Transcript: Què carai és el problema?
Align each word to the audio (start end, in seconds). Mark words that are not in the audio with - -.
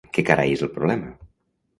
Què 0.17 0.21
carai 0.29 0.53
és 0.53 0.63
el 0.67 0.71
problema? 0.77 1.11